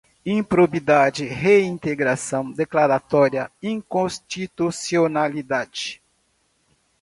[0.25, 6.01] improbidade, reintegração, declaratória, inconstitucionalidade